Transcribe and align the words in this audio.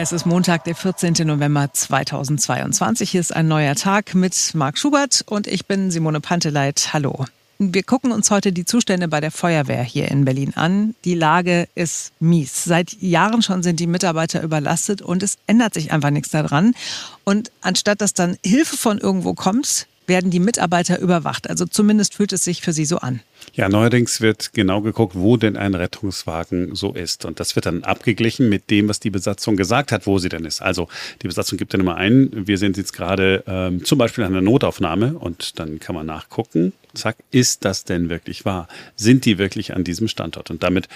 Es 0.00 0.12
ist 0.12 0.26
Montag, 0.26 0.62
der 0.62 0.76
14. 0.76 1.26
November 1.26 1.72
2022. 1.72 3.10
Hier 3.10 3.20
ist 3.20 3.34
ein 3.34 3.48
neuer 3.48 3.74
Tag 3.74 4.14
mit 4.14 4.54
Marc 4.54 4.78
Schubert 4.78 5.24
und 5.26 5.48
ich 5.48 5.66
bin 5.66 5.90
Simone 5.90 6.20
Panteleit. 6.20 6.90
Hallo. 6.92 7.24
Wir 7.58 7.82
gucken 7.82 8.12
uns 8.12 8.30
heute 8.30 8.52
die 8.52 8.64
Zustände 8.64 9.08
bei 9.08 9.20
der 9.20 9.32
Feuerwehr 9.32 9.82
hier 9.82 10.08
in 10.08 10.24
Berlin 10.24 10.52
an. 10.54 10.94
Die 11.04 11.16
Lage 11.16 11.66
ist 11.74 12.12
mies. 12.20 12.62
Seit 12.62 12.92
Jahren 13.02 13.42
schon 13.42 13.64
sind 13.64 13.80
die 13.80 13.88
Mitarbeiter 13.88 14.40
überlastet 14.40 15.02
und 15.02 15.24
es 15.24 15.36
ändert 15.48 15.74
sich 15.74 15.90
einfach 15.90 16.10
nichts 16.10 16.30
daran. 16.30 16.76
Und 17.24 17.50
anstatt 17.60 18.00
dass 18.00 18.14
dann 18.14 18.38
Hilfe 18.44 18.76
von 18.76 18.98
irgendwo 18.98 19.34
kommt, 19.34 19.88
werden 20.08 20.30
die 20.30 20.40
Mitarbeiter 20.40 20.98
überwacht. 20.98 21.48
Also 21.48 21.66
zumindest 21.66 22.14
fühlt 22.14 22.32
es 22.32 22.44
sich 22.44 22.62
für 22.62 22.72
sie 22.72 22.84
so 22.84 22.98
an. 22.98 23.20
Ja, 23.54 23.68
neuerdings 23.68 24.20
wird 24.20 24.52
genau 24.52 24.80
geguckt, 24.80 25.14
wo 25.16 25.36
denn 25.36 25.56
ein 25.56 25.74
Rettungswagen 25.74 26.74
so 26.74 26.92
ist. 26.92 27.24
Und 27.24 27.40
das 27.40 27.54
wird 27.56 27.66
dann 27.66 27.84
abgeglichen 27.84 28.48
mit 28.48 28.70
dem, 28.70 28.88
was 28.88 29.00
die 29.00 29.10
Besatzung 29.10 29.56
gesagt 29.56 29.92
hat, 29.92 30.06
wo 30.06 30.18
sie 30.18 30.28
denn 30.28 30.44
ist. 30.44 30.62
Also 30.62 30.88
die 31.22 31.28
Besatzung 31.28 31.58
gibt 31.58 31.74
dann 31.74 31.80
immer 31.80 31.96
ein, 31.96 32.30
wir 32.32 32.58
sind 32.58 32.76
jetzt 32.76 32.92
gerade 32.92 33.44
ähm, 33.46 33.84
zum 33.84 33.98
Beispiel 33.98 34.24
an 34.24 34.32
einer 34.32 34.42
Notaufnahme 34.42 35.14
und 35.14 35.58
dann 35.58 35.78
kann 35.78 35.94
man 35.94 36.06
nachgucken, 36.06 36.72
zack, 36.94 37.16
ist 37.30 37.64
das 37.64 37.84
denn 37.84 38.08
wirklich 38.08 38.44
wahr? 38.44 38.68
Sind 38.96 39.24
die 39.24 39.38
wirklich 39.38 39.74
an 39.74 39.84
diesem 39.84 40.08
Standort? 40.08 40.50
Und 40.50 40.62
damit 40.62 40.88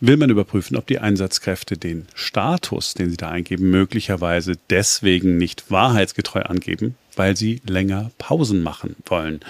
will 0.00 0.16
man 0.16 0.30
überprüfen, 0.30 0.76
ob 0.76 0.86
die 0.86 0.98
Einsatzkräfte 0.98 1.76
den 1.76 2.06
Status, 2.14 2.94
den 2.94 3.10
sie 3.10 3.16
da 3.16 3.28
eingeben, 3.28 3.70
möglicherweise 3.70 4.54
deswegen 4.70 5.36
nicht 5.36 5.70
wahrheitsgetreu 5.70 6.42
angeben, 6.42 6.96
weil 7.16 7.36
sie 7.36 7.60
länger 7.66 8.10
Pausen 8.18 8.62
machen 8.62 8.96
wollen. 9.06 9.40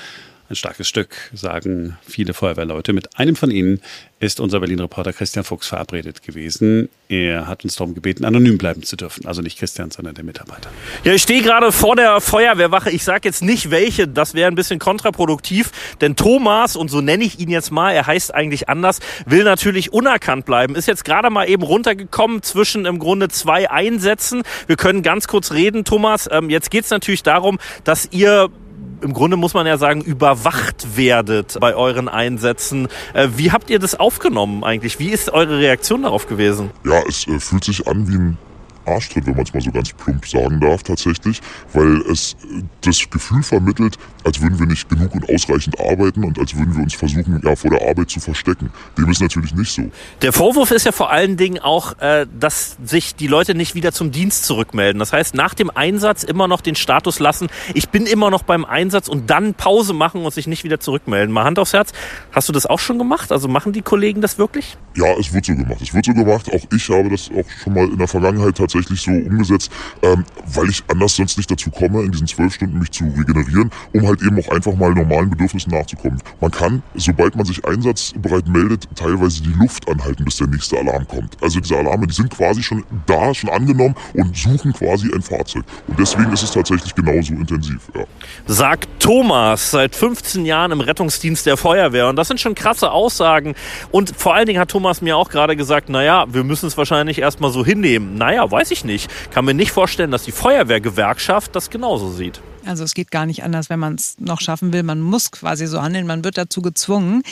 Ein 0.51 0.57
starkes 0.57 0.89
Stück, 0.89 1.15
sagen 1.33 1.97
viele 2.05 2.35
Feuerwehrleute. 2.35 2.93
Mit 2.93 3.17
einem 3.17 3.37
von 3.37 3.53
ihnen 3.53 3.81
ist 4.19 4.41
unser 4.41 4.59
Berlin-Reporter 4.59 5.13
Christian 5.13 5.45
Fuchs 5.45 5.69
verabredet 5.69 6.25
gewesen. 6.25 6.89
Er 7.09 7.47
hat 7.47 7.63
uns 7.63 7.77
darum 7.77 7.95
gebeten, 7.95 8.25
anonym 8.25 8.59
bleiben 8.59 8.83
zu 8.83 8.97
dürfen. 8.97 9.27
Also 9.27 9.43
nicht 9.43 9.61
Christian, 9.61 9.93
sondern 9.93 10.17
der 10.17 10.25
Mitarbeiter. 10.25 10.69
Ja, 11.05 11.13
ich 11.13 11.23
stehe 11.23 11.43
gerade 11.43 11.71
vor 11.71 11.95
der 11.95 12.21
Feuerwehrwache. 12.21 12.91
Ich 12.91 13.05
sage 13.05 13.29
jetzt 13.29 13.45
nicht 13.45 13.71
welche, 13.71 14.09
das 14.09 14.35
wäre 14.35 14.51
ein 14.51 14.57
bisschen 14.57 14.81
kontraproduktiv. 14.81 15.71
Denn 16.01 16.17
Thomas, 16.17 16.75
und 16.75 16.91
so 16.91 17.01
nenne 17.01 17.23
ich 17.23 17.39
ihn 17.39 17.49
jetzt 17.49 17.71
mal, 17.71 17.93
er 17.93 18.09
heißt 18.09 18.35
eigentlich 18.35 18.69
anders, 18.69 18.99
will 19.27 19.45
natürlich 19.45 19.93
unerkannt 19.93 20.47
bleiben. 20.47 20.75
Ist 20.75 20.89
jetzt 20.89 21.05
gerade 21.05 21.31
mal 21.31 21.49
eben 21.49 21.63
runtergekommen 21.63 22.43
zwischen 22.43 22.87
im 22.87 22.99
Grunde 22.99 23.29
zwei 23.29 23.71
Einsätzen. 23.71 24.43
Wir 24.67 24.75
können 24.75 25.05
ganz 25.05 25.29
kurz 25.29 25.53
reden, 25.53 25.85
Thomas. 25.85 26.29
Ähm, 26.29 26.51
jetzt 26.51 26.73
geht 26.73 26.83
es 26.83 26.91
natürlich 26.91 27.23
darum, 27.23 27.61
dass 27.85 28.09
ihr 28.11 28.51
im 29.03 29.13
Grunde 29.13 29.37
muss 29.37 29.55
man 29.55 29.67
ja 29.67 29.79
sagen, 29.79 30.01
überwacht 30.01 30.97
werdet 30.97 31.59
bei 31.61 31.75
euren 31.75 32.09
Einsätzen. 32.09 32.89
Äh, 33.15 33.29
wie 33.37 33.53
habt 33.53 33.71
ihr 33.71 33.79
das 33.79 33.99
aufgenommen 33.99 34.65
eigentlich? 34.65 34.99
Wie 34.99 35.11
ist 35.11 35.31
eure 35.31 35.59
Reaktion 35.59 36.03
darauf 36.03 36.27
gewesen? 36.27 36.71
Ja, 36.85 37.03
es 37.09 37.27
äh, 37.27 37.39
fühlt 37.39 37.65
sich 37.65 37.87
an 37.87 38.09
wie 38.09 38.17
ein 38.17 38.39
Arschtritt, 38.91 39.27
wenn 39.27 39.35
man 39.35 39.45
es 39.45 39.55
mal 39.55 39.61
so 39.61 39.71
ganz 39.71 39.93
plump 39.93 40.27
sagen 40.27 40.61
darf, 40.61 40.83
tatsächlich, 40.83 41.41
weil 41.73 42.03
es 42.11 42.37
das 42.83 42.99
Gefühl 43.11 43.43
vermittelt, 43.43 43.97
als 44.25 44.41
würden 44.41 44.59
wir 44.59 44.67
nicht 44.67 44.89
genug 44.89 45.15
und 45.15 45.29
ausreichend 45.29 45.79
arbeiten 45.81 46.25
und 46.25 46.39
als 46.39 46.55
würden 46.57 46.75
wir 46.75 46.83
uns 46.83 46.95
versuchen, 46.95 47.41
ja, 47.43 47.57
vor 47.57 47.71
der 47.71 47.89
Arbeit 47.89 48.11
zu 48.11 48.21
verstecken. 48.21 48.71
Dem 48.99 49.09
ist 49.09 49.21
natürlich 49.21 49.55
nicht 49.55 49.73
so. 49.73 49.83
Der 50.23 50.33
Vorwurf 50.33 50.71
ist 50.71 50.87
ja 50.87 50.93
vor 50.93 51.11
allen 51.11 51.37
Dingen 51.37 51.59
auch, 51.59 51.99
äh, 52.01 52.27
dass 52.39 52.77
sich 52.85 53.15
die 53.15 53.27
Leute 53.27 53.55
nicht 53.55 53.75
wieder 53.75 53.93
zum 53.93 54.11
Dienst 54.11 54.45
zurückmelden. 54.45 54.99
Das 54.99 55.13
heißt, 55.13 55.35
nach 55.35 55.55
dem 55.55 55.71
Einsatz 55.71 56.23
immer 56.23 56.49
noch 56.49 56.61
den 56.61 56.75
Status 56.75 57.19
lassen, 57.19 57.49
ich 57.75 57.89
bin 57.89 58.07
immer 58.07 58.31
noch 58.31 58.43
beim 58.43 58.65
Einsatz 58.65 59.09
und 59.09 59.31
dann 59.31 59.55
Pause 59.55 59.93
machen 59.93 60.25
und 60.25 60.35
sich 60.35 60.47
nicht 60.47 60.65
wieder 60.65 60.81
zurückmelden. 60.81 61.33
Mal 61.33 61.45
Hand 61.45 61.59
aufs 61.59 61.73
Herz, 61.73 61.93
hast 62.33 62.49
du 62.49 62.53
das 62.53 62.67
auch 62.67 62.79
schon 62.79 62.99
gemacht? 62.99 63.33
Also 63.33 63.49
machen 63.49 63.73
die 63.73 63.83
Kollegen 63.83 64.21
das 64.21 64.39
wirklich? 64.39 64.77
Ja, 64.97 65.07
es 65.19 65.33
wird 65.33 65.47
so 65.47 65.55
gemacht. 65.55 65.81
Es 65.81 65.95
wird 65.95 66.05
so 66.05 66.13
gemacht. 66.13 66.49
Auch 66.53 66.67
ich 66.75 66.89
habe 66.89 67.09
das 67.09 67.31
auch 67.31 67.49
schon 67.63 67.75
mal 67.75 67.85
in 67.85 67.99
der 67.99 68.09
Vergangenheit 68.09 68.57
tatsächlich 68.57 68.80
tatsächlich 68.81 69.01
so 69.01 69.11
umgesetzt, 69.11 69.71
ähm, 70.03 70.25
weil 70.55 70.69
ich 70.69 70.83
anders 70.89 71.17
sonst 71.17 71.37
nicht 71.37 71.51
dazu 71.51 71.71
komme, 71.71 72.03
in 72.03 72.13
diesen 72.13 72.27
zwölf 72.27 72.55
Stunden 72.55 72.79
mich 72.79 72.91
zu 72.91 73.05
regenerieren, 73.05 73.71
um 73.93 74.07
halt 74.07 74.23
eben 74.23 74.39
auch 74.39 74.49
einfach 74.49 74.75
mal 74.75 74.93
normalen 74.93 75.31
Bedürfnissen 75.31 75.73
nachzukommen. 75.73 76.21
Man 76.41 76.51
kann, 76.51 76.83
sobald 76.95 77.37
man 77.37 77.47
sich 77.47 77.65
einsatzbereit 77.65 78.49
meldet, 78.49 78.89
teilweise 78.95 79.43
die 79.43 79.53
Luft 79.53 79.89
anhalten, 79.89 80.25
bis 80.25 80.37
der 80.37 80.49
nächste 80.49 80.79
Alarm 80.79 81.07
kommt. 81.07 81.37
Also 81.43 81.61
diese 81.61 81.77
Alarme, 81.77 82.07
die 82.07 82.15
sind 82.15 82.31
quasi 82.31 82.63
schon 82.63 82.85
da, 83.07 83.35
schon 83.35 83.51
angenommen 83.51 83.95
und 84.15 84.37
suchen 84.37 84.73
quasi 84.73 85.11
ein 85.15 85.23
Fahrzeug. 85.23 85.65
Und 85.87 85.99
deswegen 85.99 86.33
ist 86.33 86.43
es 86.43 86.53
tatsächlich 86.53 86.95
genauso 86.95 87.35
intensiv. 87.35 87.81
Ja. 87.95 88.05
Sagt 88.47 88.89
Thomas, 88.99 89.71
seit 89.71 89.95
15 89.95 90.45
Jahren 90.45 90.73
im 90.73 90.81
Rettungsdienst 90.81 91.47
der 91.47 91.57
Feuerwehr. 91.57 92.09
Und 92.09 92.17
das 92.17 92.29
sind 92.29 92.41
schon 92.41 92.55
krasse 92.55 92.91
Aussagen. 92.91 93.55
Und 93.91 94.15
vor 94.17 94.35
allen 94.35 94.47
Dingen 94.47 94.61
hat 94.61 94.71
Thomas 94.71 95.01
mir 95.01 95.17
auch 95.17 95.31
gerade 95.31 95.57
gesagt, 95.57 95.89
naja, 95.89 96.27
wir 96.29 96.45
müssen 96.45 96.67
es 96.67 96.77
wahrscheinlich 96.77 97.19
erstmal 97.19 97.51
so 97.51 97.65
hinnehmen. 97.65 98.17
Naja, 98.17 98.51
weiß 98.51 98.60
ich 98.71 98.85
nicht. 98.85 99.11
Kann 99.33 99.47
mir 99.47 99.55
nicht 99.55 99.73
vorstellen, 99.73 100.11
dass 100.11 100.25
die 100.25 100.33
Feuerwehrgewerkschaft 100.33 101.57
das 101.57 101.71
genauso 101.71 102.11
sieht. 102.11 102.43
Also 102.67 102.85
es 102.85 102.95
geht 102.95 103.11
gar 103.11 103.27
nicht 103.27 103.43
anders, 103.43 103.71
wenn 103.71 103.79
man 103.79 103.95
es 103.95 104.17
noch 104.19 104.41
schaffen 104.41 104.73
will. 104.73 104.83
Man 104.83 105.01
muss 105.01 105.31
quasi 105.31 105.67
so 105.67 105.81
handeln, 105.81 106.07
man 106.07 106.25
wird 106.25 106.37
dazu 106.37 106.63
gezwungen. 106.63 107.23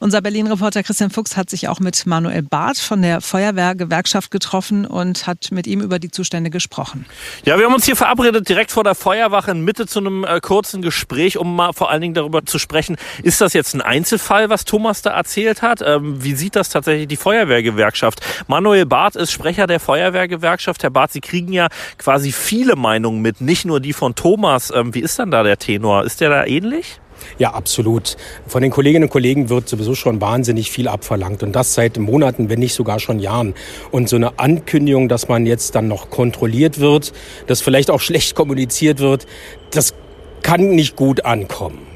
Unser 0.00 0.20
Berlin-Reporter 0.22 0.82
Christian 0.82 1.10
Fuchs 1.10 1.36
hat 1.36 1.50
sich 1.50 1.68
auch 1.68 1.80
mit 1.80 2.06
Manuel 2.06 2.42
Barth 2.42 2.78
von 2.78 3.02
der 3.02 3.20
Feuerwehrgewerkschaft 3.20 4.30
getroffen 4.30 4.86
und 4.86 5.26
hat 5.26 5.48
mit 5.50 5.66
ihm 5.66 5.80
über 5.80 5.98
die 5.98 6.10
Zustände 6.10 6.50
gesprochen. 6.50 7.06
Ja, 7.44 7.58
wir 7.58 7.66
haben 7.66 7.74
uns 7.74 7.84
hier 7.84 7.96
verabredet, 7.96 8.48
direkt 8.48 8.70
vor 8.70 8.84
der 8.84 8.94
Feuerwache 8.94 9.50
in 9.50 9.64
Mitte 9.64 9.86
zu 9.86 9.98
einem 9.98 10.24
äh, 10.24 10.40
kurzen 10.40 10.82
Gespräch, 10.82 11.36
um 11.36 11.54
mal 11.54 11.72
vor 11.72 11.90
allen 11.90 12.00
Dingen 12.00 12.14
darüber 12.14 12.44
zu 12.44 12.58
sprechen, 12.58 12.96
ist 13.22 13.40
das 13.40 13.52
jetzt 13.52 13.74
ein 13.74 13.82
Einzelfall, 13.82 14.50
was 14.50 14.64
Thomas 14.64 15.02
da 15.02 15.10
erzählt 15.10 15.62
hat? 15.62 15.82
Ähm, 15.84 16.22
wie 16.22 16.34
sieht 16.34 16.56
das 16.56 16.70
tatsächlich 16.70 17.08
die 17.08 17.16
Feuerwehrgewerkschaft? 17.16 18.20
Manuel 18.46 18.86
Barth 18.86 19.16
ist 19.16 19.30
Sprecher 19.30 19.66
der 19.66 19.80
Feuerwehrgewerkschaft. 19.80 20.82
Herr 20.82 20.90
Barth, 20.90 21.12
Sie 21.12 21.20
kriegen 21.20 21.52
ja 21.52 21.68
quasi 21.98 22.32
viele 22.32 22.76
Meinungen 22.76 23.20
mit, 23.20 23.40
nicht 23.40 23.64
nur 23.64 23.80
die 23.80 23.92
von 23.92 24.14
Thomas. 24.14 24.69
Ähm, 24.74 24.94
wie 24.94 25.00
ist 25.00 25.18
dann 25.18 25.30
da 25.30 25.42
der 25.42 25.58
Tenor? 25.58 26.04
Ist 26.04 26.20
der 26.20 26.30
da 26.30 26.46
ähnlich? 26.46 27.00
Ja, 27.38 27.52
absolut. 27.52 28.16
Von 28.46 28.62
den 28.62 28.70
Kolleginnen 28.70 29.04
und 29.04 29.10
Kollegen 29.10 29.48
wird 29.48 29.68
sowieso 29.68 29.94
schon 29.94 30.20
wahnsinnig 30.20 30.70
viel 30.70 30.88
abverlangt 30.88 31.42
und 31.42 31.52
das 31.52 31.74
seit 31.74 31.98
Monaten, 31.98 32.48
wenn 32.48 32.58
nicht 32.58 32.74
sogar 32.74 32.98
schon 33.00 33.18
Jahren. 33.18 33.54
Und 33.90 34.08
so 34.08 34.16
eine 34.16 34.38
Ankündigung, 34.38 35.08
dass 35.08 35.28
man 35.28 35.46
jetzt 35.46 35.74
dann 35.74 35.88
noch 35.88 36.10
kontrolliert 36.10 36.80
wird, 36.80 37.12
dass 37.46 37.60
vielleicht 37.60 37.90
auch 37.90 38.00
schlecht 38.00 38.34
kommuniziert 38.34 39.00
wird, 39.00 39.26
das 39.70 39.94
kann 40.42 40.70
nicht 40.70 40.96
gut 40.96 41.24
ankommen. 41.24 41.86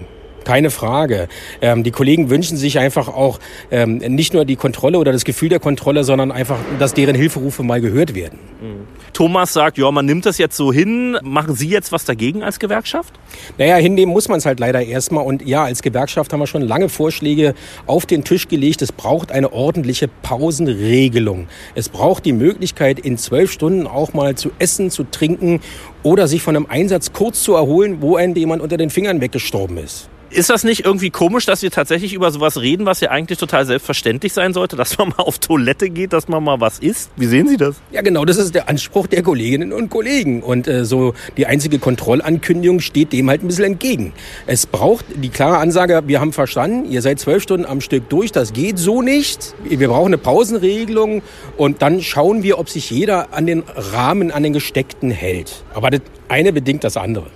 Keine 0.44 0.70
Frage. 0.70 1.28
Ähm, 1.62 1.84
die 1.84 1.90
Kollegen 1.90 2.28
wünschen 2.28 2.58
sich 2.58 2.78
einfach 2.78 3.08
auch 3.08 3.40
ähm, 3.70 3.96
nicht 3.96 4.34
nur 4.34 4.44
die 4.44 4.56
Kontrolle 4.56 4.98
oder 4.98 5.10
das 5.10 5.24
Gefühl 5.24 5.48
der 5.48 5.58
Kontrolle, 5.58 6.04
sondern 6.04 6.30
einfach, 6.30 6.58
dass 6.78 6.92
deren 6.92 7.16
Hilferufe 7.16 7.62
mal 7.62 7.80
gehört 7.80 8.14
werden. 8.14 8.38
Mhm. 8.60 9.03
Thomas 9.14 9.52
sagt, 9.52 9.78
ja, 9.78 9.90
man 9.92 10.04
nimmt 10.06 10.26
das 10.26 10.38
jetzt 10.38 10.56
so 10.56 10.72
hin. 10.72 11.16
Machen 11.22 11.54
Sie 11.54 11.68
jetzt 11.68 11.92
was 11.92 12.04
dagegen 12.04 12.42
als 12.42 12.58
Gewerkschaft? 12.58 13.14
Naja, 13.58 13.76
hinnehmen 13.76 14.12
muss 14.12 14.28
man 14.28 14.38
es 14.38 14.44
halt 14.44 14.58
leider 14.58 14.82
erstmal. 14.82 15.24
Und 15.24 15.46
ja, 15.46 15.64
als 15.64 15.82
Gewerkschaft 15.82 16.32
haben 16.32 16.40
wir 16.40 16.48
schon 16.48 16.62
lange 16.62 16.88
Vorschläge 16.88 17.54
auf 17.86 18.06
den 18.06 18.24
Tisch 18.24 18.48
gelegt. 18.48 18.82
Es 18.82 18.90
braucht 18.90 19.30
eine 19.30 19.52
ordentliche 19.52 20.08
Pausenregelung. 20.08 21.46
Es 21.76 21.88
braucht 21.88 22.24
die 22.24 22.32
Möglichkeit, 22.32 22.98
in 22.98 23.16
zwölf 23.16 23.52
Stunden 23.52 23.86
auch 23.86 24.14
mal 24.14 24.34
zu 24.34 24.50
essen, 24.58 24.90
zu 24.90 25.04
trinken 25.04 25.60
oder 26.02 26.26
sich 26.26 26.42
von 26.42 26.56
einem 26.56 26.66
Einsatz 26.66 27.12
kurz 27.12 27.42
zu 27.42 27.54
erholen, 27.54 27.98
wo 28.00 28.16
einem 28.16 28.34
jemand 28.34 28.62
unter 28.62 28.76
den 28.76 28.90
Fingern 28.90 29.20
weggestorben 29.20 29.78
ist. 29.78 30.10
Ist 30.30 30.50
das 30.50 30.64
nicht 30.64 30.84
irgendwie 30.84 31.10
komisch, 31.10 31.46
dass 31.46 31.62
wir 31.62 31.70
tatsächlich 31.70 32.12
über 32.12 32.30
sowas 32.30 32.60
reden, 32.60 32.86
was 32.86 33.00
ja 33.00 33.10
eigentlich 33.10 33.38
total 33.38 33.66
selbstverständlich 33.66 34.32
sein 34.32 34.52
sollte, 34.52 34.76
dass 34.84 34.98
man 34.98 35.08
mal 35.08 35.22
auf 35.22 35.38
Toilette 35.38 35.90
geht, 35.90 36.12
dass 36.12 36.28
man 36.28 36.42
mal 36.42 36.60
was 36.60 36.78
isst? 36.78 37.10
Wie 37.16 37.26
sehen 37.26 37.48
Sie 37.48 37.56
das? 37.56 37.76
Ja, 37.92 38.02
genau, 38.02 38.24
das 38.24 38.36
ist 38.36 38.54
der 38.54 38.68
Anspruch 38.68 39.06
der 39.06 39.22
Kolleginnen 39.22 39.72
und 39.72 39.90
Kollegen. 39.90 40.42
Und 40.42 40.66
äh, 40.66 40.84
so 40.84 41.14
die 41.36 41.46
einzige 41.46 41.78
Kontrollankündigung 41.78 42.80
steht 42.80 43.12
dem 43.12 43.28
halt 43.30 43.42
ein 43.42 43.48
bisschen 43.48 43.64
entgegen. 43.64 44.12
Es 44.46 44.66
braucht 44.66 45.04
die 45.14 45.28
klare 45.28 45.58
Ansage, 45.58 46.02
wir 46.06 46.20
haben 46.20 46.32
verstanden, 46.32 46.90
ihr 46.90 47.02
seid 47.02 47.20
zwölf 47.20 47.42
Stunden 47.42 47.66
am 47.66 47.80
Stück 47.80 48.08
durch, 48.08 48.32
das 48.32 48.52
geht 48.52 48.78
so 48.78 49.02
nicht. 49.02 49.54
Wir 49.64 49.88
brauchen 49.88 50.06
eine 50.06 50.18
Pausenregelung 50.18 51.22
und 51.56 51.82
dann 51.82 52.02
schauen 52.02 52.42
wir, 52.42 52.58
ob 52.58 52.68
sich 52.68 52.90
jeder 52.90 53.32
an 53.32 53.46
den 53.46 53.62
Rahmen, 53.76 54.30
an 54.30 54.42
den 54.42 54.52
gesteckten 54.52 55.10
hält. 55.10 55.64
Aber 55.74 55.90
das 55.90 56.00
eine 56.28 56.52
bedingt 56.52 56.84
das 56.84 56.96
andere. 56.96 57.26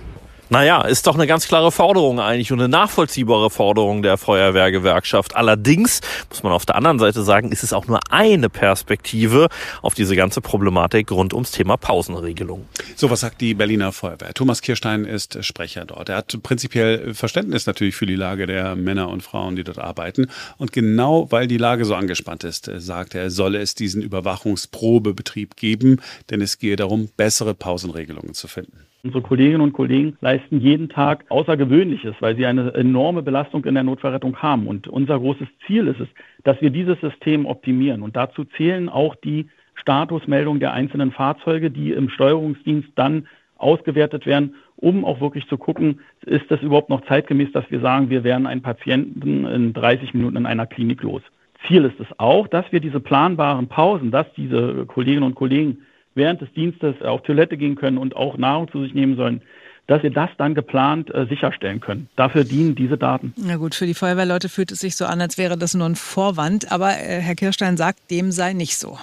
Naja, 0.51 0.81
ist 0.81 1.05
doch 1.05 1.13
eine 1.13 1.27
ganz 1.27 1.47
klare 1.47 1.71
Forderung 1.71 2.19
eigentlich 2.19 2.51
und 2.51 2.59
eine 2.59 2.69
nachvollziehbare 2.69 3.51
Forderung 3.51 4.01
der 4.01 4.17
Feuerwehrgewerkschaft. 4.17 5.35
Allerdings 5.35 6.01
muss 6.27 6.41
man 6.41 6.53
auf 6.53 6.65
der 6.65 6.75
anderen 6.75 6.97
Seite 6.97 7.21
sagen, 7.21 7.51
ist 7.51 7.61
es 7.61 7.71
auch 7.71 7.85
nur 7.85 7.99
eine 8.09 8.49
Perspektive 8.49 9.49
auf 9.83 9.93
diese 9.93 10.15
ganze 10.15 10.41
Problematik 10.41 11.11
rund 11.11 11.35
ums 11.35 11.51
Thema 11.51 11.77
Pausenregelung. 11.77 12.65
So, 12.95 13.11
was 13.11 13.19
sagt 13.19 13.41
die 13.41 13.53
Berliner 13.53 13.91
Feuerwehr? 13.91 14.33
Thomas 14.33 14.63
Kirstein 14.63 15.05
ist 15.05 15.37
Sprecher 15.45 15.85
dort. 15.85 16.09
Er 16.09 16.17
hat 16.17 16.41
prinzipiell 16.41 17.13
Verständnis 17.13 17.67
natürlich 17.67 17.95
für 17.95 18.07
die 18.07 18.15
Lage 18.15 18.47
der 18.47 18.75
Männer 18.75 19.09
und 19.09 19.21
Frauen, 19.21 19.55
die 19.55 19.63
dort 19.63 19.77
arbeiten. 19.77 20.31
Und 20.57 20.71
genau 20.71 21.31
weil 21.31 21.45
die 21.45 21.57
Lage 21.57 21.85
so 21.85 21.93
angespannt 21.93 22.43
ist, 22.43 22.71
sagt 22.77 23.13
er, 23.13 23.29
solle 23.29 23.59
es 23.59 23.75
diesen 23.75 24.01
Überwachungsprobebetrieb 24.01 25.57
geben, 25.57 26.01
denn 26.31 26.41
es 26.41 26.57
gehe 26.57 26.75
darum, 26.75 27.09
bessere 27.15 27.53
Pausenregelungen 27.53 28.33
zu 28.33 28.47
finden. 28.47 28.88
Unsere 29.01 29.21
Kolleginnen 29.21 29.61
und 29.61 29.71
Kollegen 29.71 30.17
leisten 30.19 30.59
jeden 30.59 30.89
Tag 30.89 31.23
Außergewöhnliches, 31.29 32.15
weil 32.19 32.35
sie 32.35 32.45
eine 32.45 32.73
enorme 32.73 33.23
Belastung 33.23 33.63
in 33.63 33.73
der 33.73 33.83
Notfallrettung 33.83 34.35
haben. 34.37 34.67
Und 34.67 34.89
unser 34.89 35.17
großes 35.17 35.47
Ziel 35.65 35.87
ist 35.87 36.01
es, 36.01 36.09
dass 36.43 36.59
wir 36.61 36.69
dieses 36.69 36.99
System 36.99 37.45
optimieren. 37.45 38.01
Und 38.01 38.17
dazu 38.17 38.43
zählen 38.43 38.89
auch 38.89 39.15
die 39.15 39.47
Statusmeldungen 39.75 40.59
der 40.59 40.73
einzelnen 40.73 41.11
Fahrzeuge, 41.11 41.71
die 41.71 41.93
im 41.93 42.09
Steuerungsdienst 42.09 42.89
dann 42.95 43.27
ausgewertet 43.57 44.25
werden, 44.25 44.55
um 44.75 45.05
auch 45.05 45.21
wirklich 45.21 45.47
zu 45.47 45.57
gucken, 45.57 45.99
ist 46.25 46.49
das 46.49 46.61
überhaupt 46.61 46.89
noch 46.89 47.05
zeitgemäß, 47.05 47.51
dass 47.53 47.69
wir 47.69 47.79
sagen, 47.79 48.09
wir 48.09 48.23
werden 48.23 48.47
einen 48.47 48.61
Patienten 48.61 49.45
in 49.45 49.73
30 49.73 50.13
Minuten 50.13 50.37
in 50.37 50.45
einer 50.45 50.65
Klinik 50.65 51.03
los. 51.03 51.21
Ziel 51.67 51.85
ist 51.85 51.99
es 51.99 52.07
auch, 52.17 52.47
dass 52.47 52.71
wir 52.71 52.79
diese 52.79 52.99
planbaren 52.99 53.67
Pausen, 53.67 54.11
dass 54.11 54.31
diese 54.35 54.85
Kolleginnen 54.85 55.23
und 55.23 55.35
Kollegen 55.35 55.79
während 56.15 56.41
des 56.41 56.51
Dienstes 56.53 57.01
auf 57.01 57.21
Toilette 57.23 57.57
gehen 57.57 57.75
können 57.75 57.97
und 57.97 58.15
auch 58.15 58.37
Nahrung 58.37 58.71
zu 58.71 58.81
sich 58.83 58.93
nehmen 58.93 59.15
sollen, 59.15 59.41
dass 59.87 60.03
wir 60.03 60.11
das 60.11 60.29
dann 60.37 60.53
geplant 60.53 61.13
äh, 61.13 61.25
sicherstellen 61.25 61.79
können. 61.79 62.09
Dafür 62.15 62.43
dienen 62.43 62.75
diese 62.75 62.97
Daten. 62.97 63.33
Na 63.37 63.57
gut, 63.57 63.73
für 63.73 63.87
die 63.87 63.95
Feuerwehrleute 63.95 64.47
fühlt 64.47 64.71
es 64.71 64.79
sich 64.79 64.95
so 64.95 65.05
an, 65.05 65.19
als 65.19 65.37
wäre 65.39 65.57
das 65.57 65.73
nur 65.73 65.87
ein 65.87 65.95
Vorwand, 65.95 66.71
aber 66.71 66.91
äh, 66.91 67.19
Herr 67.21 67.35
Kirstein 67.35 67.75
sagt, 67.75 68.11
dem 68.11 68.31
sei 68.31 68.53
nicht 68.53 68.77
so. 68.77 68.99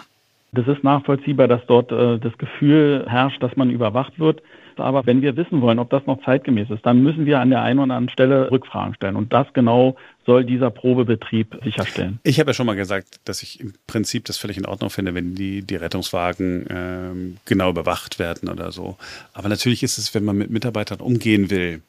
Das 0.52 0.66
ist 0.68 0.84
nachvollziehbar, 0.84 1.48
dass 1.48 1.60
dort 1.66 1.90
äh, 1.90 2.18
das 2.18 2.38
Gefühl 2.38 3.04
herrscht, 3.08 3.42
dass 3.42 3.56
man 3.56 3.70
überwacht 3.70 4.18
wird. 4.20 4.42
Aber 4.80 5.06
wenn 5.06 5.22
wir 5.22 5.36
wissen 5.36 5.60
wollen, 5.60 5.78
ob 5.78 5.90
das 5.90 6.06
noch 6.06 6.22
zeitgemäß 6.24 6.70
ist, 6.70 6.84
dann 6.84 7.02
müssen 7.02 7.26
wir 7.26 7.40
an 7.40 7.50
der 7.50 7.62
einen 7.62 7.78
oder 7.78 7.94
anderen 7.94 8.08
Stelle 8.08 8.50
Rückfragen 8.50 8.94
stellen. 8.94 9.16
Und 9.16 9.32
das 9.32 9.46
genau 9.52 9.96
soll 10.24 10.44
dieser 10.44 10.70
Probebetrieb 10.70 11.58
sicherstellen. 11.62 12.18
Ich 12.22 12.40
habe 12.40 12.50
ja 12.50 12.54
schon 12.54 12.66
mal 12.66 12.76
gesagt, 12.76 13.20
dass 13.24 13.42
ich 13.42 13.60
im 13.60 13.74
Prinzip 13.86 14.24
das 14.24 14.36
völlig 14.38 14.56
in 14.56 14.66
Ordnung 14.66 14.90
finde, 14.90 15.14
wenn 15.14 15.34
die, 15.34 15.62
die 15.62 15.76
Rettungswagen 15.76 16.66
ähm, 16.68 17.36
genau 17.44 17.70
überwacht 17.70 18.18
werden 18.18 18.48
oder 18.48 18.72
so. 18.72 18.96
Aber 19.32 19.48
natürlich 19.48 19.82
ist 19.82 19.98
es, 19.98 20.14
wenn 20.14 20.24
man 20.24 20.36
mit 20.36 20.50
Mitarbeitern 20.50 21.00
umgehen 21.00 21.50
will, 21.50 21.82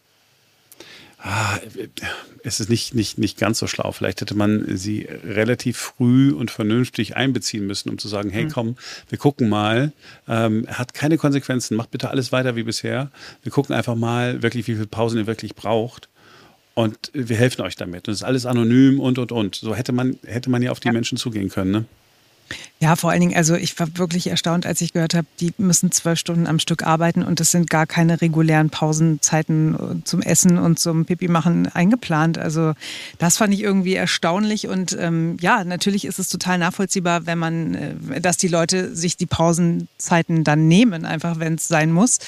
ah, 1.19 1.57
es 2.43 2.59
ist 2.59 2.69
nicht, 2.69 2.93
nicht, 2.93 3.17
nicht 3.17 3.37
ganz 3.37 3.59
so 3.59 3.67
schlau. 3.67 3.91
Vielleicht 3.91 4.21
hätte 4.21 4.35
man 4.35 4.77
sie 4.77 5.07
relativ 5.23 5.77
früh 5.77 6.31
und 6.31 6.51
vernünftig 6.51 7.15
einbeziehen 7.15 7.65
müssen, 7.65 7.89
um 7.89 7.97
zu 7.97 8.07
sagen, 8.07 8.29
hey, 8.29 8.45
mhm. 8.45 8.51
komm, 8.51 8.75
wir 9.09 9.17
gucken 9.17 9.49
mal. 9.49 9.91
Ähm, 10.27 10.67
hat 10.67 10.93
keine 10.93 11.17
Konsequenzen, 11.17 11.75
macht 11.75 11.91
bitte 11.91 12.09
alles 12.09 12.31
weiter 12.31 12.55
wie 12.55 12.63
bisher. 12.63 13.11
Wir 13.43 13.51
gucken 13.51 13.75
einfach 13.75 13.95
mal 13.95 14.41
wirklich, 14.43 14.67
wie 14.67 14.73
viele 14.73 14.87
Pausen 14.87 15.19
ihr 15.19 15.27
wirklich 15.27 15.55
braucht. 15.55 16.09
Und 16.73 17.11
wir 17.13 17.37
helfen 17.37 17.63
euch 17.63 17.75
damit. 17.75 18.07
Und 18.07 18.13
es 18.13 18.19
ist 18.19 18.23
alles 18.23 18.45
anonym 18.45 18.99
und, 18.99 19.17
und, 19.17 19.31
und. 19.31 19.55
So 19.55 19.73
hätte 19.73 19.93
man, 19.93 20.19
hätte 20.23 20.51
man 20.51 20.61
ja 20.61 20.69
auf 20.69 20.79
die 20.79 20.89
ja. 20.89 20.93
Menschen 20.93 21.17
zugehen 21.17 21.49
können. 21.49 21.71
Ne? 21.71 21.85
Ja, 22.79 22.95
vor 22.95 23.09
allen 23.09 23.21
Dingen, 23.21 23.35
also 23.35 23.55
ich 23.55 23.77
war 23.79 23.87
wirklich 23.97 24.27
erstaunt, 24.27 24.65
als 24.65 24.81
ich 24.81 24.93
gehört 24.93 25.15
habe, 25.15 25.25
die 25.39 25.53
müssen 25.57 25.91
zwölf 25.91 26.19
Stunden 26.19 26.45
am 26.45 26.59
Stück 26.59 26.83
arbeiten 26.83 27.23
und 27.23 27.41
es 27.41 27.51
sind 27.51 27.69
gar 27.69 27.87
keine 27.87 28.21
regulären 28.21 28.69
Pausenzeiten 28.69 30.03
zum 30.05 30.21
Essen 30.21 30.57
und 30.59 30.77
zum 30.77 31.05
Pipi 31.05 31.27
machen 31.27 31.67
eingeplant. 31.73 32.37
Also 32.37 32.73
das 33.17 33.37
fand 33.37 33.53
ich 33.53 33.61
irgendwie 33.61 33.95
erstaunlich 33.95 34.67
und 34.67 34.95
ähm, 34.99 35.37
ja, 35.41 35.63
natürlich 35.63 36.05
ist 36.05 36.19
es 36.19 36.29
total 36.29 36.59
nachvollziehbar, 36.59 37.25
wenn 37.25 37.39
man, 37.39 37.75
äh, 37.75 38.21
dass 38.21 38.37
die 38.37 38.47
Leute 38.47 38.95
sich 38.95 39.17
die 39.17 39.25
Pausenzeiten 39.25 40.43
dann 40.43 40.67
nehmen, 40.67 41.05
einfach 41.05 41.39
wenn 41.39 41.55
es 41.55 41.67
sein 41.67 41.91
muss. 41.91 42.19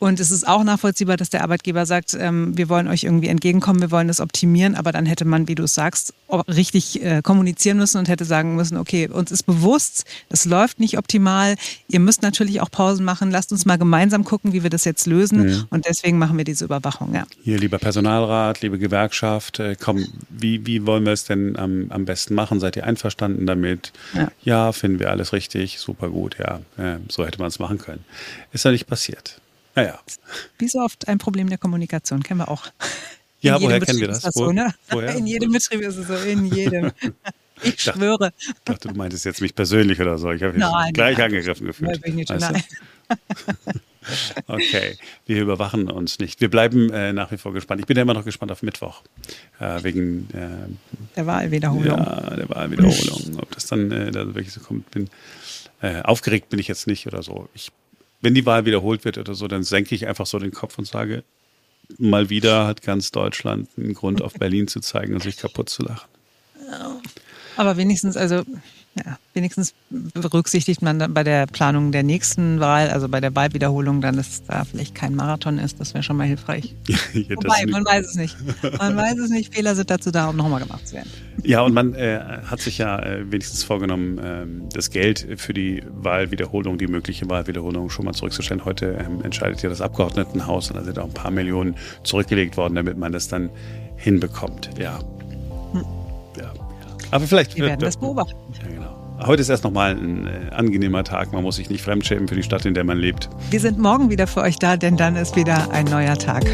Und 0.00 0.18
es 0.18 0.30
ist 0.30 0.48
auch 0.48 0.64
nachvollziehbar, 0.64 1.18
dass 1.18 1.28
der 1.28 1.42
Arbeitgeber 1.42 1.84
sagt, 1.84 2.16
ähm, 2.18 2.56
wir 2.56 2.70
wollen 2.70 2.88
euch 2.88 3.04
irgendwie 3.04 3.28
entgegenkommen, 3.28 3.82
wir 3.82 3.90
wollen 3.90 4.08
das 4.08 4.20
optimieren, 4.20 4.74
aber 4.74 4.92
dann 4.92 5.04
hätte 5.04 5.26
man, 5.26 5.46
wie 5.46 5.54
du 5.54 5.64
es 5.64 5.74
sagst, 5.74 6.14
richtig 6.48 7.04
äh, 7.04 7.20
kommunizieren 7.20 7.76
müssen 7.76 7.98
und 7.98 8.08
hätte 8.08 8.24
sagen 8.24 8.56
müssen, 8.56 8.78
okay, 8.78 9.08
uns 9.08 9.30
ist 9.30 9.42
bewusst, 9.42 10.06
es 10.30 10.46
läuft 10.46 10.80
nicht 10.80 10.96
optimal, 10.96 11.56
ihr 11.86 12.00
müsst 12.00 12.22
natürlich 12.22 12.62
auch 12.62 12.70
Pausen 12.70 13.04
machen, 13.04 13.30
lasst 13.30 13.52
uns 13.52 13.66
mal 13.66 13.76
gemeinsam 13.76 14.24
gucken, 14.24 14.54
wie 14.54 14.62
wir 14.62 14.70
das 14.70 14.86
jetzt 14.86 15.06
lösen 15.06 15.42
mhm. 15.44 15.64
und 15.68 15.84
deswegen 15.84 16.16
machen 16.16 16.38
wir 16.38 16.46
diese 16.46 16.64
Überwachung. 16.64 17.14
Ja. 17.14 17.26
Hier, 17.44 17.58
lieber 17.58 17.76
Personalrat, 17.76 18.62
liebe 18.62 18.78
Gewerkschaft, 18.78 19.60
äh, 19.60 19.76
komm, 19.78 20.06
wie, 20.30 20.64
wie 20.64 20.86
wollen 20.86 21.04
wir 21.04 21.12
es 21.12 21.24
denn 21.24 21.58
am, 21.58 21.90
am 21.90 22.06
besten 22.06 22.34
machen? 22.34 22.58
Seid 22.58 22.74
ihr 22.74 22.84
einverstanden 22.84 23.46
damit? 23.46 23.92
Ja. 24.14 24.32
ja, 24.44 24.72
finden 24.72 24.98
wir 24.98 25.10
alles 25.10 25.34
richtig, 25.34 25.78
super 25.78 26.08
gut, 26.08 26.38
ja, 26.38 26.60
äh, 26.78 27.00
so 27.10 27.26
hätte 27.26 27.38
man 27.38 27.48
es 27.48 27.58
machen 27.58 27.76
können. 27.76 28.02
Ist 28.50 28.64
ja 28.64 28.70
nicht 28.70 28.86
passiert. 28.86 29.42
Naja. 29.74 30.00
Wie 30.58 30.68
so 30.68 30.80
oft 30.80 31.08
ein 31.08 31.18
Problem 31.18 31.48
der 31.48 31.58
Kommunikation, 31.58 32.22
kennen 32.22 32.40
wir 32.40 32.48
auch. 32.48 32.66
In 33.42 33.48
ja, 33.48 33.60
woher 33.60 33.80
Betrieb 33.80 33.86
kennen 33.86 34.00
wir 34.00 34.08
das? 34.08 34.20
das 34.22 34.34
so, 34.34 34.52
ne? 34.52 34.74
woher? 34.90 35.14
In 35.14 35.26
jedem 35.26 35.52
Betrieb 35.52 35.80
ist 35.80 35.96
es 35.96 36.06
so, 36.06 36.14
in 36.16 36.46
jedem. 36.46 36.92
Ich 37.62 37.74
ich 37.74 37.80
schwöre. 37.82 38.32
Ich 38.38 38.54
dachte, 38.64 38.88
du 38.88 38.94
meintest 38.94 39.26
jetzt 39.26 39.42
mich 39.42 39.54
persönlich 39.54 40.00
oder 40.00 40.16
so. 40.16 40.30
Ich 40.32 40.42
habe 40.42 40.54
mich 40.54 40.64
gleich 40.94 41.18
nein, 41.18 41.26
angegriffen 41.26 41.66
gefühlt. 41.66 42.00
Nein, 42.02 42.14
nicht, 42.14 42.30
nein. 42.30 42.64
okay, 44.46 44.96
wir 45.26 45.42
überwachen 45.42 45.90
uns 45.90 46.18
nicht. 46.18 46.40
Wir 46.40 46.48
bleiben 46.48 46.90
äh, 46.90 47.12
nach 47.12 47.30
wie 47.32 47.36
vor 47.36 47.52
gespannt. 47.52 47.80
Ich 47.80 47.86
bin 47.86 47.96
ja 47.96 48.02
immer 48.02 48.14
noch 48.14 48.24
gespannt 48.24 48.50
auf 48.52 48.62
Mittwoch. 48.62 49.02
Äh, 49.58 49.82
wegen 49.82 50.28
äh, 50.32 51.14
der 51.16 51.26
Wahlwiederholung. 51.26 51.84
Ja, 51.84 52.34
der 52.36 52.48
Wahlwiederholung. 52.48 53.38
Ob 53.40 53.50
das 53.54 53.66
dann 53.66 53.90
äh, 53.90 54.10
da 54.10 54.26
wirklich 54.26 54.52
so 54.52 54.60
kommt. 54.60 54.90
Bin, 54.90 55.10
äh, 55.82 56.00
aufgeregt 56.02 56.48
bin 56.48 56.58
ich 56.58 56.68
jetzt 56.68 56.86
nicht 56.86 57.06
oder 57.06 57.22
so. 57.22 57.48
Ich 57.54 57.72
wenn 58.20 58.34
die 58.34 58.46
Wahl 58.46 58.66
wiederholt 58.66 59.04
wird 59.04 59.18
oder 59.18 59.34
so, 59.34 59.48
dann 59.48 59.62
senke 59.62 59.94
ich 59.94 60.06
einfach 60.06 60.26
so 60.26 60.38
den 60.38 60.52
Kopf 60.52 60.78
und 60.78 60.86
sage, 60.86 61.24
mal 61.98 62.30
wieder 62.30 62.66
hat 62.66 62.82
ganz 62.82 63.10
Deutschland 63.10 63.68
einen 63.76 63.94
Grund, 63.94 64.22
auf 64.22 64.34
Berlin 64.34 64.68
zu 64.68 64.80
zeigen 64.80 65.14
und 65.14 65.22
sich 65.22 65.36
kaputt 65.36 65.68
zu 65.68 65.82
lachen. 65.82 66.08
Aber 67.56 67.76
wenigstens, 67.76 68.16
also 68.16 68.44
ja, 68.96 69.18
wenigstens 69.34 69.72
berücksichtigt 69.88 70.82
man 70.82 70.98
dann 70.98 71.14
bei 71.14 71.22
der 71.22 71.46
Planung 71.46 71.92
der 71.92 72.02
nächsten 72.02 72.58
Wahl, 72.58 72.90
also 72.90 73.08
bei 73.08 73.20
der 73.20 73.34
Wahlwiederholung, 73.36 74.00
dann, 74.00 74.16
dass 74.16 74.44
da 74.44 74.64
vielleicht 74.64 74.96
kein 74.96 75.14
Marathon 75.14 75.58
ist. 75.58 75.78
Das 75.78 75.94
wäre 75.94 76.02
schon 76.02 76.16
mal 76.16 76.26
hilfreich. 76.26 76.74
ja, 76.88 77.36
Wobei, 77.36 77.66
man 77.66 77.84
weiß 77.84 78.06
es 78.06 78.14
nicht. 78.16 78.36
Man 78.78 78.96
weiß 78.96 79.18
es 79.18 79.30
nicht. 79.30 79.54
Fehler 79.54 79.76
sind 79.76 79.90
dazu 79.90 80.10
da, 80.10 80.28
um 80.28 80.36
nochmal 80.36 80.60
gemacht 80.60 80.88
zu 80.88 80.94
werden. 80.94 81.08
Ja, 81.44 81.62
und 81.62 81.72
man 81.72 81.94
äh, 81.94 82.18
hat 82.44 82.60
sich 82.60 82.78
ja 82.78 82.98
äh, 82.98 83.30
wenigstens 83.30 83.62
vorgenommen, 83.62 84.18
äh, 84.18 84.46
das 84.74 84.90
Geld 84.90 85.26
für 85.36 85.54
die 85.54 85.84
Wahlwiederholung, 85.88 86.76
die 86.76 86.88
mögliche 86.88 87.30
Wahlwiederholung 87.30 87.90
schon 87.90 88.06
mal 88.06 88.12
zurückzustellen. 88.12 88.64
Heute 88.64 88.98
ähm, 88.98 89.22
entscheidet 89.22 89.62
ja 89.62 89.68
das 89.68 89.80
Abgeordnetenhaus 89.80 90.70
und 90.70 90.76
da 90.76 90.84
sind 90.84 90.98
auch 90.98 91.06
ein 91.06 91.14
paar 91.14 91.30
Millionen 91.30 91.76
zurückgelegt 92.02 92.56
worden, 92.56 92.74
damit 92.74 92.98
man 92.98 93.12
das 93.12 93.28
dann 93.28 93.50
hinbekommt. 93.96 94.70
Ja. 94.78 94.98
Aber 97.10 97.26
vielleicht. 97.26 97.56
Wir 97.56 97.66
werden 97.66 97.80
das 97.80 97.96
beobachten. 97.96 98.36
Ja, 98.62 98.68
genau. 98.68 99.00
Heute 99.26 99.42
ist 99.42 99.50
erst 99.50 99.64
nochmal 99.64 99.92
ein 99.96 100.26
äh, 100.26 100.54
angenehmer 100.54 101.04
Tag. 101.04 101.32
Man 101.32 101.42
muss 101.42 101.56
sich 101.56 101.68
nicht 101.68 101.82
fremdschämen 101.82 102.26
für 102.26 102.36
die 102.36 102.42
Stadt, 102.42 102.64
in 102.64 102.72
der 102.72 102.84
man 102.84 102.98
lebt. 102.98 103.28
Wir 103.50 103.60
sind 103.60 103.78
morgen 103.78 104.10
wieder 104.10 104.26
für 104.26 104.40
euch 104.40 104.58
da, 104.58 104.76
denn 104.76 104.96
dann 104.96 105.16
ist 105.16 105.36
wieder 105.36 105.70
ein 105.72 105.84
neuer 105.86 106.16
Tag. 106.16 106.44